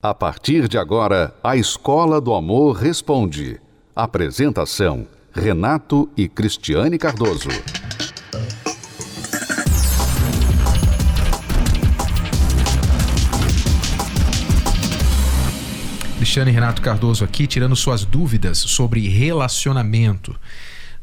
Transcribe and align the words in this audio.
A 0.00 0.14
partir 0.14 0.68
de 0.68 0.78
agora, 0.78 1.34
a 1.42 1.56
Escola 1.56 2.20
do 2.20 2.32
Amor 2.32 2.76
Responde. 2.76 3.60
Apresentação: 3.96 5.08
Renato 5.32 6.08
e 6.16 6.28
Cristiane 6.28 6.96
Cardoso. 6.96 7.48
Cristiane 16.16 16.52
Renato 16.52 16.80
Cardoso 16.80 17.24
aqui, 17.24 17.48
tirando 17.48 17.74
suas 17.74 18.04
dúvidas 18.04 18.58
sobre 18.58 19.08
relacionamento. 19.08 20.32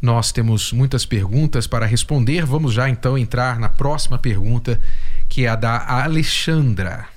Nós 0.02 0.32
temos 0.32 0.72
muitas 0.72 1.06
perguntas 1.06 1.68
para 1.68 1.86
responder. 1.86 2.46
Vamos 2.46 2.74
já 2.74 2.90
então 2.90 3.18
entrar 3.18 3.60
na 3.60 3.68
próxima 3.68 4.18
pergunta, 4.18 4.80
que 5.28 5.44
é 5.44 5.50
a 5.50 5.56
da 5.58 5.86
Alexandra. 5.86 7.10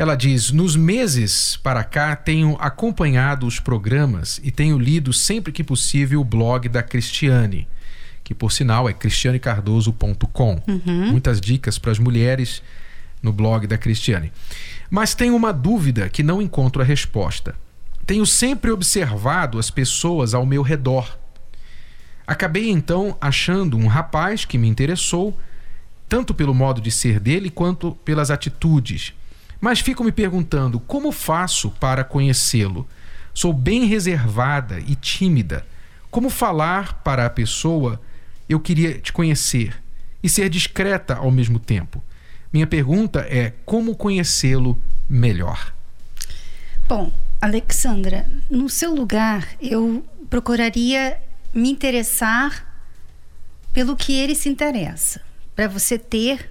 Ela 0.00 0.14
diz: 0.14 0.50
Nos 0.50 0.76
meses 0.76 1.58
para 1.58 1.84
cá 1.84 2.16
tenho 2.16 2.56
acompanhado 2.58 3.46
os 3.46 3.60
programas 3.60 4.40
e 4.42 4.50
tenho 4.50 4.78
lido 4.78 5.12
sempre 5.12 5.52
que 5.52 5.62
possível 5.62 6.22
o 6.22 6.24
blog 6.24 6.70
da 6.70 6.82
Cristiane, 6.82 7.68
que 8.24 8.34
por 8.34 8.50
sinal 8.50 8.88
é 8.88 8.94
cristianecardoso.com. 8.94 10.62
Uhum. 10.66 11.10
Muitas 11.10 11.38
dicas 11.38 11.76
para 11.76 11.92
as 11.92 11.98
mulheres 11.98 12.62
no 13.22 13.30
blog 13.30 13.66
da 13.66 13.76
Cristiane. 13.76 14.32
Mas 14.88 15.14
tenho 15.14 15.36
uma 15.36 15.52
dúvida 15.52 16.08
que 16.08 16.22
não 16.22 16.40
encontro 16.40 16.80
a 16.80 16.84
resposta. 16.84 17.54
Tenho 18.06 18.24
sempre 18.24 18.70
observado 18.70 19.58
as 19.58 19.70
pessoas 19.70 20.32
ao 20.32 20.46
meu 20.46 20.62
redor. 20.62 21.14
Acabei 22.26 22.70
então 22.70 23.18
achando 23.20 23.76
um 23.76 23.86
rapaz 23.86 24.46
que 24.46 24.56
me 24.56 24.66
interessou, 24.66 25.38
tanto 26.08 26.32
pelo 26.32 26.54
modo 26.54 26.80
de 26.80 26.90
ser 26.90 27.20
dele 27.20 27.50
quanto 27.50 27.92
pelas 27.96 28.30
atitudes 28.30 29.12
mas 29.60 29.80
fico 29.80 30.02
me 30.02 30.10
perguntando 30.10 30.80
como 30.80 31.12
faço 31.12 31.70
para 31.72 32.02
conhecê-lo. 32.02 32.88
Sou 33.34 33.52
bem 33.52 33.84
reservada 33.84 34.80
e 34.80 34.94
tímida. 34.94 35.66
Como 36.10 36.30
falar 36.30 37.02
para 37.02 37.26
a 37.26 37.30
pessoa 37.30 38.00
eu 38.48 38.58
queria 38.58 38.98
te 38.98 39.12
conhecer 39.12 39.80
e 40.22 40.28
ser 40.28 40.48
discreta 40.48 41.14
ao 41.14 41.30
mesmo 41.30 41.58
tempo? 41.58 42.02
Minha 42.52 42.66
pergunta 42.66 43.20
é 43.20 43.52
como 43.64 43.94
conhecê-lo 43.94 44.80
melhor. 45.08 45.72
Bom, 46.88 47.12
Alexandra, 47.40 48.28
no 48.50 48.68
seu 48.68 48.94
lugar 48.94 49.46
eu 49.60 50.04
procuraria 50.28 51.20
me 51.54 51.70
interessar 51.70 52.66
pelo 53.72 53.96
que 53.96 54.12
ele 54.12 54.34
se 54.34 54.48
interessa, 54.48 55.20
para 55.54 55.68
você 55.68 55.96
ter 55.96 56.50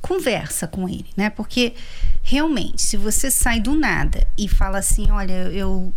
conversa 0.00 0.66
com 0.66 0.88
ele, 0.88 1.06
né? 1.16 1.30
Porque 1.30 1.74
realmente, 2.22 2.82
se 2.82 2.96
você 2.96 3.30
sai 3.30 3.60
do 3.60 3.74
nada 3.74 4.26
e 4.36 4.48
fala 4.48 4.78
assim, 4.78 5.10
olha, 5.10 5.32
eu 5.52 5.92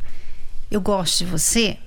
eu 0.70 0.82
gosto 0.82 1.20
de 1.20 1.26
você, 1.26 1.78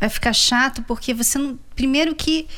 vai 0.00 0.08
ficar 0.08 0.32
chato 0.32 0.82
porque 0.82 1.12
você 1.12 1.38
não, 1.38 1.58
primeiro 1.76 2.14
que 2.14 2.48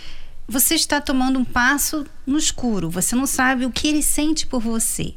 você 0.46 0.74
está 0.74 1.00
tomando 1.00 1.38
um 1.38 1.44
passo 1.44 2.06
no 2.24 2.38
escuro, 2.38 2.88
você 2.88 3.16
não 3.16 3.26
sabe 3.26 3.64
o 3.66 3.72
que 3.72 3.88
ele 3.88 4.02
sente 4.02 4.46
por 4.46 4.60
você. 4.60 5.14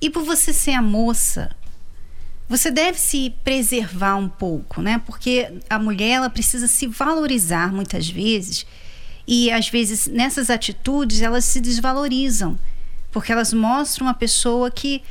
E 0.00 0.10
por 0.10 0.24
você 0.24 0.52
ser 0.52 0.72
a 0.72 0.82
moça, 0.82 1.54
você 2.48 2.70
deve 2.70 2.98
se 2.98 3.30
preservar 3.44 4.16
um 4.16 4.28
pouco, 4.28 4.82
né? 4.82 5.00
Porque 5.06 5.60
a 5.70 5.78
mulher 5.78 6.10
ela 6.10 6.30
precisa 6.30 6.66
se 6.66 6.88
valorizar 6.88 7.72
muitas 7.72 8.08
vezes 8.08 8.66
e 9.26 9.50
às 9.50 9.68
vezes 9.68 10.06
nessas 10.06 10.50
atitudes 10.50 11.22
elas 11.22 11.44
se 11.44 11.60
desvalorizam, 11.60 12.58
porque 13.10 13.32
elas 13.32 13.52
mostram 13.52 14.06
uma 14.06 14.14
pessoa 14.14 14.70
que 14.70 15.02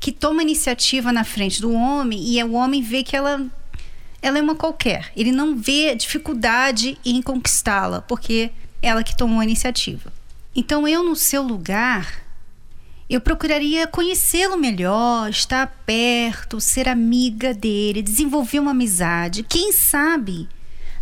que 0.00 0.12
toma 0.12 0.42
iniciativa 0.42 1.10
na 1.12 1.24
frente 1.24 1.62
do 1.62 1.72
homem 1.72 2.22
e 2.22 2.42
o 2.44 2.52
homem 2.52 2.82
vê 2.82 3.02
que 3.02 3.16
ela 3.16 3.40
ela 4.20 4.38
é 4.38 4.42
uma 4.42 4.54
qualquer. 4.54 5.12
Ele 5.16 5.32
não 5.32 5.56
vê 5.56 5.94
dificuldade 5.94 6.98
em 7.04 7.20
conquistá-la, 7.20 8.00
porque 8.02 8.50
ela 8.80 9.02
que 9.02 9.16
tomou 9.16 9.40
a 9.40 9.44
iniciativa. 9.44 10.12
Então 10.56 10.86
eu 10.88 11.02
no 11.02 11.14
seu 11.14 11.42
lugar, 11.42 12.24
eu 13.08 13.20
procuraria 13.20 13.86
conhecê-lo 13.86 14.56
melhor, 14.56 15.28
estar 15.28 15.66
perto, 15.84 16.60
ser 16.60 16.88
amiga 16.88 17.52
dele, 17.52 18.00
desenvolver 18.00 18.60
uma 18.60 18.70
amizade. 18.70 19.42
Quem 19.42 19.72
sabe, 19.72 20.48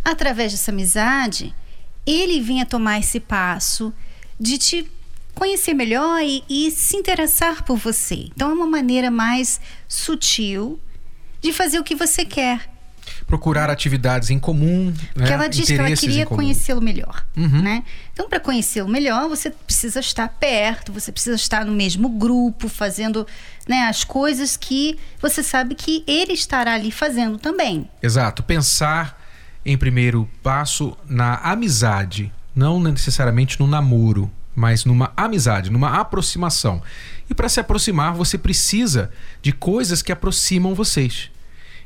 através 0.03 0.51
dessa 0.51 0.71
amizade, 0.71 1.55
ele 2.05 2.41
vinha 2.41 2.65
tomar 2.65 2.99
esse 2.99 3.19
passo 3.19 3.93
de 4.39 4.57
te 4.57 4.91
conhecer 5.33 5.73
melhor 5.73 6.21
e, 6.21 6.43
e, 6.49 6.71
se 6.71 6.95
interessar 6.95 7.63
por 7.63 7.77
você. 7.77 8.29
Então 8.35 8.51
é 8.51 8.53
uma 8.53 8.67
maneira 8.67 9.09
mais 9.09 9.59
sutil 9.87 10.79
de 11.41 11.51
fazer 11.51 11.79
o 11.79 11.83
que 11.83 11.95
você 11.95 12.23
quer. 12.23 12.69
Procurar 13.27 13.69
atividades 13.69 14.29
em 14.29 14.39
comum. 14.39 14.93
Porque 15.13 15.29
né? 15.29 15.35
ela 15.35 15.47
disse 15.47 15.73
que 15.73 15.79
ela 15.79 15.95
queria 15.95 16.25
conhecê-lo 16.25 16.81
melhor. 16.81 17.25
Uhum. 17.35 17.61
Né? 17.61 17.83
Então, 18.13 18.29
para 18.29 18.39
conhecê-lo 18.39 18.87
melhor, 18.87 19.27
você 19.27 19.49
precisa 19.49 19.99
estar 19.99 20.29
perto, 20.29 20.93
você 20.93 21.11
precisa 21.11 21.35
estar 21.35 21.65
no 21.65 21.73
mesmo 21.73 22.07
grupo, 22.07 22.69
fazendo 22.69 23.27
né, 23.67 23.87
as 23.87 24.03
coisas 24.03 24.55
que 24.55 24.97
você 25.21 25.43
sabe 25.43 25.75
que 25.75 26.03
ele 26.07 26.33
estará 26.33 26.73
ali 26.73 26.91
fazendo 26.91 27.37
também. 27.37 27.89
Exato. 28.01 28.41
Pensar 28.43 29.21
em 29.65 29.77
primeiro 29.77 30.29
passo 30.41 30.97
na 31.07 31.35
amizade, 31.35 32.31
não 32.55 32.79
necessariamente 32.79 33.59
no 33.59 33.67
namoro, 33.67 34.29
mas 34.55 34.85
numa 34.85 35.11
amizade, 35.15 35.69
numa 35.69 35.99
aproximação. 35.99 36.81
E 37.29 37.33
para 37.33 37.49
se 37.49 37.59
aproximar, 37.59 38.13
você 38.13 38.37
precisa 38.37 39.09
de 39.41 39.51
coisas 39.51 40.01
que 40.01 40.11
aproximam 40.11 40.75
vocês. 40.75 41.31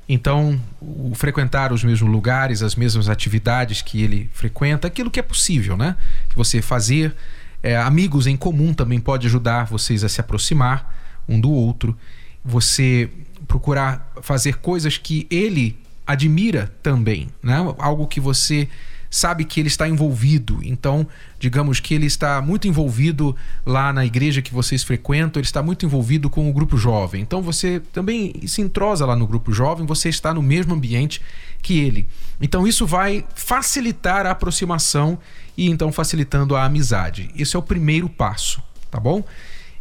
Então, 0.09 0.59
o 0.81 1.13
frequentar 1.15 1.73
os 1.73 1.83
mesmos 1.83 2.09
lugares, 2.09 2.63
as 2.63 2.75
mesmas 2.75 3.09
atividades 3.09 3.81
que 3.81 4.01
ele 4.01 4.29
frequenta, 4.33 4.87
aquilo 4.87 5.11
que 5.11 5.19
é 5.19 5.23
possível, 5.23 5.75
né? 5.75 5.95
Que 6.29 6.35
você 6.35 6.61
fazer. 6.61 7.15
É, 7.61 7.75
amigos 7.75 8.27
em 8.27 8.37
comum 8.37 8.73
também 8.73 8.99
pode 8.99 9.27
ajudar 9.27 9.65
vocês 9.65 10.03
a 10.03 10.09
se 10.09 10.21
aproximar 10.21 10.95
um 11.27 11.39
do 11.39 11.51
outro. 11.51 11.97
Você 12.43 13.09
procurar 13.47 14.11
fazer 14.21 14.57
coisas 14.57 14.97
que 14.97 15.27
ele 15.29 15.77
admira 16.07 16.73
também, 16.81 17.27
né? 17.43 17.57
Algo 17.77 18.07
que 18.07 18.19
você 18.19 18.69
sabe 19.09 19.45
que 19.45 19.59
ele 19.59 19.67
está 19.67 19.87
envolvido. 19.87 20.59
Então, 20.63 21.07
digamos 21.39 21.79
que 21.79 21.93
ele 21.93 22.05
está 22.05 22.41
muito 22.41 22.67
envolvido 22.67 23.35
lá 23.65 23.91
na 23.93 24.05
igreja 24.05 24.41
que 24.41 24.53
vocês 24.53 24.83
frequentam, 24.83 25.39
ele 25.39 25.47
está 25.47 25.61
muito 25.61 25.85
envolvido 25.85 26.29
com 26.29 26.49
o 26.49 26.53
grupo 26.53 26.77
jovem. 26.77 27.21
Então, 27.21 27.41
você 27.41 27.81
também 27.93 28.33
se 28.47 28.61
entrosa 28.61 29.05
lá 29.05 29.15
no 29.15 29.27
grupo 29.27 29.51
jovem, 29.51 29.85
você 29.85 30.09
está 30.09 30.33
no 30.33 30.41
mesmo 30.41 30.73
ambiente 30.73 31.21
que 31.61 31.79
ele. 31.79 32.07
Então, 32.41 32.67
isso 32.67 32.85
vai 32.85 33.25
facilitar 33.35 34.25
a 34.25 34.31
aproximação 34.31 35.17
e 35.57 35.69
então 35.69 35.91
facilitando 35.91 36.55
a 36.55 36.65
amizade. 36.65 37.31
Esse 37.35 37.55
é 37.55 37.59
o 37.59 37.63
primeiro 37.63 38.07
passo, 38.07 38.61
tá 38.91 38.99
bom? 38.99 39.23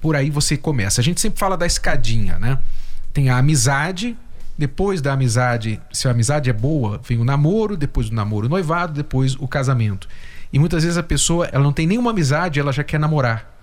Por 0.00 0.16
aí 0.16 0.31
você 0.31 0.56
começa. 0.56 1.00
A 1.00 1.04
gente 1.04 1.20
sempre 1.20 1.38
fala 1.38 1.56
da 1.56 1.66
escadinha, 1.66 2.38
né? 2.38 2.58
Tem 3.12 3.28
a 3.28 3.38
amizade, 3.38 4.16
depois 4.59 5.03
da 5.03 5.12
amizade, 5.12 5.81
se 5.93 6.09
a 6.09 6.11
amizade 6.11 6.49
é 6.49 6.53
boa, 6.53 7.00
vem 7.06 7.19
o 7.19 7.25
namoro, 7.25 7.77
depois 7.77 8.09
do 8.09 8.17
namoro 8.17 8.47
o 8.47 8.49
noivado, 8.49 8.93
depois 8.94 9.34
o 9.34 9.47
casamento. 9.47 10.09
E 10.53 10.59
muitas 10.59 10.83
vezes 10.83 10.97
a 10.97 11.03
pessoa 11.03 11.47
ela 11.53 11.62
não 11.62 11.72
tem 11.72 11.87
nenhuma 11.87 12.11
amizade, 12.11 12.59
ela 12.59 12.72
já 12.72 12.83
quer 12.83 12.99
namorar. 12.99 13.55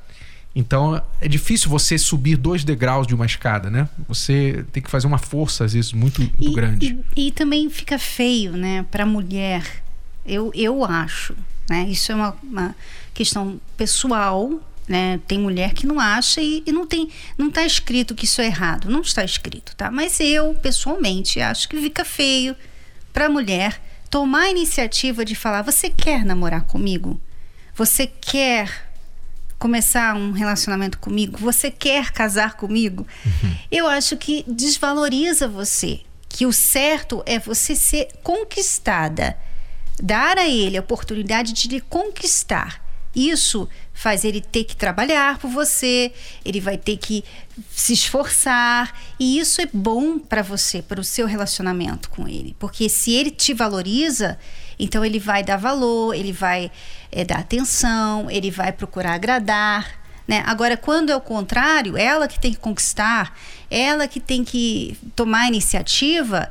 Então 0.56 1.02
é 1.20 1.28
difícil 1.28 1.70
você 1.70 1.98
subir 1.98 2.38
dois 2.38 2.64
degraus 2.64 3.08
de 3.08 3.16
uma 3.16 3.26
escada, 3.26 3.72
né? 3.72 3.90
Você 4.08 4.64
tem 4.72 4.84
que 4.84 4.90
fazer 4.90 5.08
uma 5.08 5.18
força, 5.18 5.66
às 5.66 5.74
vezes, 5.74 5.94
muito, 5.94 6.22
muito 6.22 6.44
e, 6.44 6.54
grande. 6.54 7.00
E, 7.16 7.28
e, 7.28 7.32
também 7.32 7.70
fica 7.70 7.98
feio, 7.98 8.52
né, 8.52 8.86
para 8.92 9.04
a 9.04 9.08
mulher. 9.08 9.64
Eu, 10.24 10.52
eu 10.54 10.86
acho. 10.86 11.36
Né? 11.68 11.88
Isso 11.90 12.12
é 12.12 12.16
uma, 12.16 12.36
uma 12.44 12.76
questão 13.14 13.60
pessoal 13.76 14.62
né? 14.88 15.20
Tem 15.28 15.40
mulher 15.40 15.74
que 15.74 15.88
não 15.88 16.00
acha 16.00 16.42
e, 16.42 16.64
e 16.66 16.72
não 16.72 16.86
tem, 16.86 17.10
não 17.38 17.48
está 17.48 17.66
escrito 17.66 18.16
que 18.16 18.26
isso 18.26 18.42
é 18.42 18.46
errado, 18.46 18.90
não 18.90 19.02
está 19.02 19.24
escrito, 19.24 19.76
tá? 19.76 19.90
Mas 19.90 20.20
eu 20.20 20.54
pessoalmente 20.56 21.40
acho 21.40 21.68
que 21.70 21.80
fica 21.80 22.04
feio 22.04 22.56
para 23.12 23.28
a 23.28 23.30
mulher 23.30 23.82
tomar 24.10 24.44
a 24.44 24.50
iniciativa 24.50 25.24
de 25.24 25.36
falar: 25.36 25.62
você 25.62 25.90
quer 25.90 26.26
namorar 26.26 26.64
comigo? 26.64 27.20
Você 27.76 28.06
quer 28.06 28.92
começar 29.58 30.16
um 30.16 30.32
relacionamento 30.32 31.00
comigo? 31.00 31.38
Você 31.38 31.72
quer 31.72 32.12
casar 32.12 32.56
comigo? 32.56 33.08
Uhum. 33.26 33.56
Eu 33.72 33.88
acho 33.88 34.18
que 34.18 34.44
desvaloriza 34.48 35.48
você. 35.48 36.02
Que 36.28 36.46
o 36.48 36.52
certo 36.52 37.24
é 37.28 37.38
você 37.38 37.76
ser 37.76 38.10
conquistada, 38.24 39.38
dar 40.02 40.38
a 40.38 40.50
ele 40.50 40.78
a 40.78 40.82
oportunidade 40.82 41.54
de 41.54 41.68
lhe 41.68 41.80
conquistar 41.80 42.84
isso 43.16 43.70
faz 43.94 44.26
ele 44.26 44.42
ter 44.42 44.64
que 44.64 44.76
trabalhar 44.76 45.38
por 45.38 45.50
você, 45.50 46.12
ele 46.44 46.60
vai 46.60 46.78
ter 46.78 46.98
que 46.98 47.24
se 47.70 47.94
esforçar, 47.94 48.94
e 49.20 49.38
isso 49.38 49.62
é 49.62 49.68
bom 49.72 50.18
para 50.18 50.42
você, 50.42 50.82
para 50.82 51.00
o 51.00 51.04
seu 51.04 51.28
relacionamento 51.28 52.10
com 52.10 52.28
ele, 52.28 52.56
porque 52.58 52.90
se 52.90 53.14
ele 53.14 53.30
te 53.30 53.54
valoriza, 53.54 54.38
então 54.80 55.06
ele 55.06 55.20
vai 55.20 55.44
dar 55.44 55.58
valor, 55.58 56.16
ele 56.16 56.32
vai 56.32 56.72
é, 57.12 57.24
dar 57.24 57.40
atenção, 57.40 58.30
ele 58.30 58.50
vai 58.50 58.72
procurar 58.72 59.14
agradar, 59.14 60.02
Né? 60.28 60.42
Agora, 60.46 60.78
quando 60.78 61.10
é 61.10 61.16
o 61.16 61.22
contrário, 61.22 61.98
ela 61.98 62.28
que 62.30 62.40
tem 62.40 62.54
que 62.54 62.60
conquistar, 62.60 63.38
ela 63.70 64.08
que 64.08 64.20
tem 64.20 64.44
que 64.44 64.98
tomar 65.16 65.42
a 65.42 65.48
iniciativa, 65.48 66.50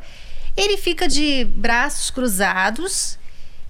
ele 0.54 0.76
fica 0.76 1.08
de 1.08 1.44
braços 1.44 2.10
cruzados 2.10 3.18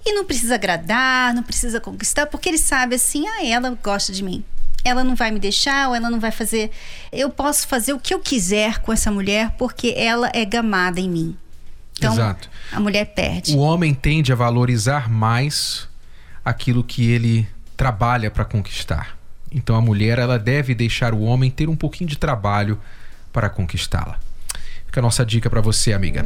e 0.05 0.13
não 0.13 0.25
precisa 0.25 0.55
agradar, 0.55 1.33
não 1.33 1.43
precisa 1.43 1.79
conquistar, 1.79 2.25
porque 2.27 2.49
ele 2.49 2.57
sabe 2.57 2.95
assim, 2.95 3.27
ah, 3.27 3.45
ela 3.45 3.77
gosta 3.81 4.11
de 4.11 4.23
mim. 4.23 4.43
Ela 4.83 5.03
não 5.03 5.15
vai 5.15 5.31
me 5.31 5.39
deixar, 5.39 5.89
ou 5.89 5.95
ela 5.95 6.09
não 6.09 6.19
vai 6.19 6.31
fazer. 6.31 6.71
Eu 7.11 7.29
posso 7.29 7.67
fazer 7.67 7.93
o 7.93 7.99
que 7.99 8.13
eu 8.13 8.19
quiser 8.19 8.79
com 8.79 8.91
essa 8.91 9.09
mulher, 9.09 9.51
porque 9.57 9.93
ela 9.95 10.29
é 10.33 10.43
gamada 10.43 10.99
em 10.99 11.09
mim. 11.09 11.37
Então, 11.97 12.13
Exato. 12.13 12.49
a 12.71 12.79
mulher 12.79 13.05
perde. 13.13 13.55
O 13.55 13.59
homem 13.59 13.93
tende 13.93 14.33
a 14.33 14.35
valorizar 14.35 15.09
mais 15.09 15.87
aquilo 16.43 16.83
que 16.83 17.09
ele 17.09 17.47
trabalha 17.77 18.29
para 18.29 18.43
conquistar. 18.43 19.17
Então 19.51 19.75
a 19.75 19.81
mulher 19.81 20.17
ela 20.17 20.39
deve 20.39 20.73
deixar 20.73 21.13
o 21.13 21.21
homem 21.21 21.51
ter 21.51 21.69
um 21.69 21.75
pouquinho 21.75 22.09
de 22.09 22.17
trabalho 22.17 22.79
para 23.31 23.49
conquistá-la. 23.49 24.19
Fica 24.85 24.99
a 24.99 25.03
nossa 25.03 25.25
dica 25.25 25.49
para 25.49 25.61
você, 25.61 25.93
amiga. 25.93 26.25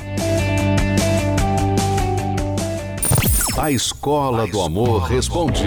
A 3.61 3.69
Escola 3.69 4.47
do 4.47 4.59
Amor 4.59 5.03
Responde. 5.03 5.61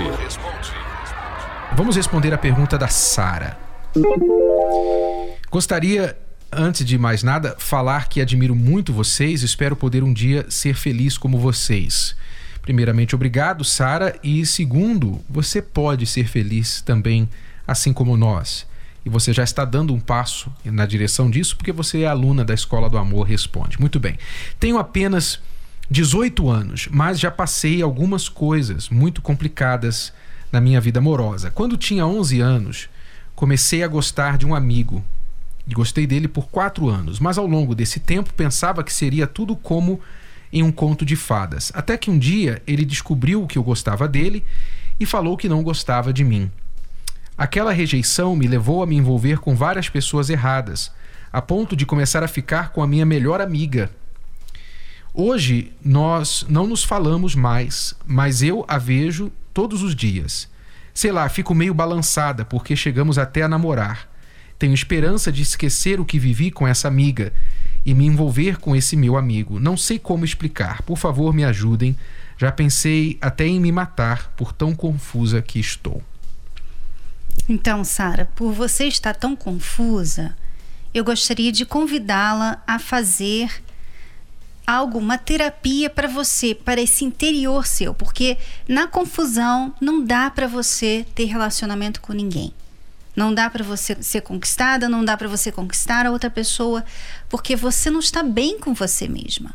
Vamos 1.76 1.94
responder 1.94 2.35
a 2.35 2.37
pergunta 2.37 2.76
da 2.76 2.88
Sara. 2.88 3.56
Gostaria, 5.49 6.19
antes 6.50 6.85
de 6.85 6.99
mais 6.99 7.23
nada, 7.23 7.55
falar 7.56 8.08
que 8.08 8.20
admiro 8.20 8.52
muito 8.52 8.93
vocês 8.93 9.43
e 9.43 9.44
espero 9.46 9.76
poder 9.76 10.02
um 10.02 10.12
dia 10.12 10.44
ser 10.49 10.75
feliz 10.75 11.17
como 11.17 11.38
vocês. 11.38 12.17
Primeiramente, 12.62 13.14
obrigado, 13.14 13.62
Sara, 13.62 14.19
e 14.25 14.44
segundo, 14.44 15.20
você 15.31 15.62
pode 15.62 16.05
ser 16.05 16.26
feliz 16.26 16.82
também, 16.82 17.29
assim 17.64 17.93
como 17.93 18.17
nós. 18.17 18.67
E 19.06 19.08
você 19.08 19.32
já 19.32 19.44
está 19.44 19.64
dando 19.64 19.94
um 19.94 20.00
passo 20.00 20.52
na 20.64 20.85
direção 20.85 21.31
disso 21.31 21.56
porque 21.56 21.70
você 21.70 22.02
é 22.02 22.06
aluna 22.08 22.44
da 22.44 22.55
Escola 22.55 22.91
do 22.91 22.99
Amor 22.99 23.23
Responde. 23.23 23.79
Muito 23.79 24.00
bem. 24.00 24.19
Tenho 24.58 24.79
apenas 24.79 25.41
18 25.91 26.49
anos, 26.49 26.89
mas 26.91 27.21
já 27.21 27.31
passei 27.31 27.83
algumas 27.83 28.29
coisas 28.29 28.89
muito 28.89 29.21
complicadas 29.21 30.13
na 30.51 30.61
minha 30.61 30.81
vida 30.81 30.99
amorosa. 30.99 31.51
Quando 31.51 31.77
tinha 31.77 32.07
11 32.07 32.41
anos, 32.41 32.89
comecei 33.35 33.83
a 33.83 33.89
gostar 33.89 34.39
de 34.39 34.47
um 34.47 34.55
amigo. 34.55 35.05
E 35.67 35.75
gostei 35.75 36.07
dele 36.07 36.29
por 36.29 36.49
quatro 36.49 36.89
anos, 36.89 37.19
mas 37.19 37.39
ao 37.39 37.47
longo 37.47 37.75
desse 37.75 37.99
tempo 37.99 38.33
pensava 38.35 38.85
que 38.85 38.93
seria 38.93 39.27
tudo 39.27 39.57
como 39.57 40.01
em 40.53 40.63
um 40.63 40.71
conto 40.71 41.05
de 41.05 41.17
fadas. 41.17 41.73
Até 41.75 41.97
que 41.97 42.11
um 42.11 42.19
dia 42.19 42.63
ele 42.67 42.85
descobriu 42.85 43.47
que 43.47 43.59
eu 43.59 43.63
gostava 43.63 44.07
dele 44.07 44.45
e 45.01 45.07
falou 45.07 45.37
que 45.37 45.49
não 45.49 45.63
gostava 45.63 46.13
de 46.13 46.23
mim. 46.23 46.51
Aquela 47.37 47.73
rejeição 47.73 48.37
me 48.37 48.47
levou 48.47 48.83
a 48.83 48.87
me 48.87 48.97
envolver 48.97 49.39
com 49.39 49.57
várias 49.57 49.89
pessoas 49.89 50.31
erradas, 50.31 50.93
a 51.33 51.43
ponto 51.43 51.75
de 51.75 51.85
começar 51.85 52.23
a 52.23 52.29
ficar 52.29 52.71
com 52.71 52.81
a 52.83 52.87
minha 52.87 53.05
melhor 53.05 53.41
amiga, 53.41 53.91
Hoje 55.17 55.71
nós 55.85 56.45
não 56.49 56.67
nos 56.67 56.83
falamos 56.83 57.37
mais, 57.37 57.95
mas 58.05 58.43
eu 58.43 58.65
a 58.67 58.79
vejo 58.79 59.31
todos 59.53 59.81
os 59.81 59.95
dias. 59.95 60.49
Sei 60.93 61.13
lá, 61.13 61.29
fico 61.29 61.55
meio 61.55 61.73
balançada 61.73 62.45
porque 62.45 62.75
chegamos 62.75 63.17
até 63.17 63.43
a 63.43 63.49
namorar. 63.49 64.09
Tenho 64.59 64.75
esperança 64.75 65.31
de 65.31 65.41
esquecer 65.41 66.01
o 66.01 66.05
que 66.05 66.19
vivi 66.19 66.51
com 66.51 66.67
essa 66.67 66.89
amiga 66.89 67.33
e 67.87 67.95
me 67.95 68.07
envolver 68.07 68.59
com 68.59 68.75
esse 68.75 68.97
meu 68.97 69.17
amigo. 69.17 69.61
Não 69.61 69.77
sei 69.77 70.01
como 70.01 70.25
explicar. 70.25 70.83
Por 70.83 70.99
favor, 70.99 71.33
me 71.33 71.45
ajudem. 71.45 71.97
Já 72.37 72.51
pensei 72.51 73.17
até 73.21 73.47
em 73.47 73.61
me 73.61 73.71
matar 73.71 74.33
por 74.37 74.53
tão 74.53 74.75
confusa 74.75 75.41
que 75.41 75.61
estou. 75.61 76.03
Então, 77.49 77.85
Sara, 77.85 78.29
por 78.35 78.53
você 78.53 78.87
estar 78.87 79.15
tão 79.15 79.37
confusa, 79.37 80.37
eu 80.93 81.05
gostaria 81.05 81.53
de 81.53 81.65
convidá-la 81.65 82.61
a 82.67 82.81
fazer 82.81 83.63
algo, 84.67 84.99
uma 84.99 85.19
terapia 85.19 85.91
para 85.91 86.09
você, 86.09 86.55
para 86.55 86.81
esse 86.81 87.05
interior 87.05 87.67
seu, 87.67 87.94
porque 87.94 88.39
na 88.69 88.87
confusão 88.87 89.75
não 89.81 90.03
dá 90.03 90.31
para 90.31 90.47
você 90.47 91.05
ter 91.15 91.25
relacionamento 91.25 92.01
com 92.01 92.13
ninguém. 92.13 92.53
Não 93.17 93.33
dá 93.33 93.49
para 93.49 93.63
você 93.63 93.97
ser 94.03 94.23
conquistada, 94.23 94.89
não 94.89 95.05
dá 95.05 95.17
para 95.17 95.29
você 95.29 95.53
conquistar 95.53 96.06
a 96.06 96.11
outra 96.11 96.29
pessoa, 96.29 96.85
porque 97.29 97.55
você 97.55 97.91
não 97.91 98.01
está 98.01 98.23
bem 98.23 98.59
com 98.59 98.75
você 98.75 99.06
mesma. 99.06 99.55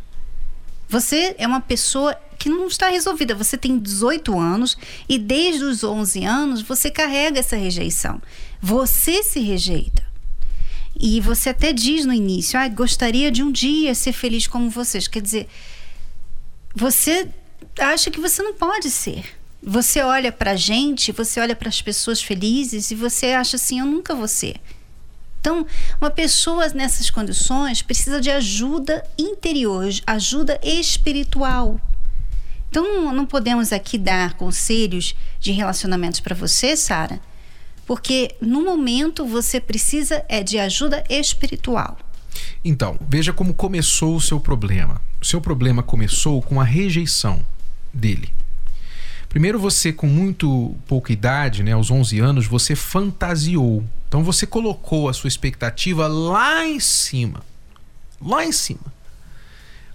Você 0.88 1.36
é 1.38 1.46
uma 1.46 1.62
pessoa 1.62 2.18
que 2.38 2.50
não 2.50 2.68
está 2.68 2.90
resolvida. 2.90 3.36
Você 3.36 3.58
tem 3.58 3.78
18 3.78 4.40
anos 4.40 4.78
e 5.08 5.20
desde 5.20 5.64
os 5.64 5.84
11 5.84 6.24
anos 6.24 6.62
você 6.62 6.90
carrega 6.90 7.40
essa 7.40 7.58
rejeição. 7.58 8.22
Você 8.62 9.22
se 9.22 9.42
rejeita. 9.42 10.09
E 10.98 11.20
você 11.22 11.50
até 11.50 11.74
diz 11.74 12.06
no 12.06 12.14
início, 12.14 12.60
ah, 12.60 12.68
gostaria 12.68 13.32
de 13.32 13.44
um 13.44 13.52
dia 13.52 13.94
ser 13.96 14.14
feliz 14.14 14.48
como 14.48 14.70
vocês. 14.70 15.08
Quer 15.08 15.22
dizer, 15.22 15.48
você 16.76 17.28
acha 17.80 18.12
que 18.12 18.20
você 18.20 18.42
não 18.42 18.54
pode 18.54 18.90
ser. 18.90 19.24
Você 19.62 20.02
olha 20.02 20.32
para 20.32 20.56
gente, 20.56 21.12
você 21.12 21.40
olha 21.40 21.56
para 21.56 21.70
as 21.70 21.82
pessoas 21.82 22.22
felizes 22.22 22.92
e 22.92 22.96
você 22.96 23.28
acha 23.28 23.58
assim, 23.58 23.80
eu 23.80 23.86
nunca 23.86 24.16
vou 24.16 24.28
ser. 24.28 24.60
Então, 25.40 25.66
uma 26.00 26.10
pessoa 26.10 26.68
nessas 26.70 27.10
condições 27.10 27.82
precisa 27.82 28.20
de 28.20 28.30
ajuda 28.30 29.06
interior, 29.18 29.90
ajuda 30.06 30.60
espiritual. 30.64 31.80
Então, 32.70 33.12
não 33.14 33.26
podemos 33.26 33.74
aqui 33.74 33.98
dar 33.98 34.34
conselhos 34.36 35.16
de 35.40 35.52
relacionamentos 35.52 36.20
para 36.20 36.36
você, 36.36 36.76
Sara, 36.76 37.20
porque 37.90 38.36
no 38.40 38.64
momento 38.64 39.26
você 39.26 39.60
precisa 39.60 40.24
é 40.30 40.44
de 40.44 40.60
ajuda 40.60 41.04
espiritual. 41.10 41.98
Então, 42.64 43.00
veja 43.10 43.34
como 43.34 43.52
começou 43.52 44.16
o 44.16 44.22
seu 44.22 44.40
problema. 44.40 45.02
O 45.20 45.26
seu 45.26 45.42
problema 45.42 45.82
começou 45.82 46.40
com 46.40 46.62
a 46.62 46.64
rejeição 46.64 47.44
dele. 47.92 48.32
Primeiro 49.28 49.58
você 49.58 49.92
com 49.92 50.06
muito 50.06 50.76
pouca 50.86 51.12
idade, 51.12 51.64
né, 51.64 51.72
aos 51.72 51.90
11 51.90 52.20
anos, 52.20 52.46
você 52.46 52.76
fantasiou. 52.76 53.84
Então 54.08 54.24
você 54.24 54.46
colocou 54.46 55.10
a 55.10 55.14
sua 55.14 55.28
expectativa 55.28 56.06
lá 56.06 56.68
em 56.68 56.80
cima. 56.80 57.42
Lá 58.22 58.46
em 58.46 58.52
cima. 58.52 58.94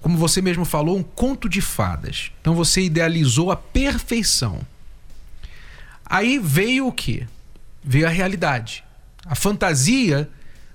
Como 0.00 0.18
você 0.18 0.42
mesmo 0.42 0.64
falou, 0.64 0.98
um 0.98 1.02
conto 1.04 1.48
de 1.48 1.60
fadas. 1.60 2.32
Então 2.40 2.56
você 2.56 2.82
idealizou 2.82 3.52
a 3.52 3.56
perfeição. 3.56 4.62
Aí 6.04 6.40
veio 6.40 6.88
o 6.88 6.92
quê? 6.92 7.28
Veio 7.84 8.06
a 8.06 8.10
realidade. 8.10 8.82
A 9.26 9.34
fantasia 9.34 10.28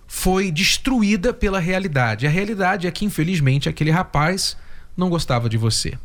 foi 0.08 0.52
destruída 0.52 1.34
pela 1.34 1.60
realidade. 1.60 2.28
A 2.28 2.30
realidade 2.30 2.88
é 2.88 2.92
que, 2.92 3.06
infelizmente, 3.06 3.68
aquele 3.68 3.92
rapaz 3.92 4.56
não 4.96 5.10
gostava 5.10 5.50
de 5.50 5.58
você. 5.58 5.98